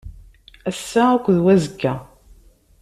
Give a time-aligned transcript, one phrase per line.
[0.69, 1.93] Ass-a akked wazekka.